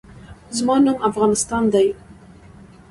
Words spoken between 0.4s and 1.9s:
زما نوم افغانستان دی